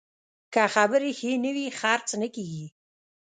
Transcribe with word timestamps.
که 0.53 0.63
خبرې 0.75 1.11
ښې 1.19 1.31
نه 1.43 1.51
وي، 1.55 1.67
خرڅ 1.79 2.07
نه 2.21 2.27
کېږي. 2.35 2.65